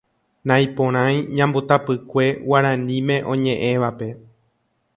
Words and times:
Naiporãi 0.49 1.13
ñambotapykue 1.35 2.25
Guaraníme 2.47 3.15
oñeʼẽvape. 3.31 4.07